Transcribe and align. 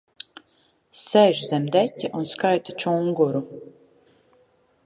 Sēž 1.01 1.43
zem 1.51 1.69
deķa 1.77 2.11
un 2.21 2.27
skaita 2.33 2.77
čunguru. 2.85 3.47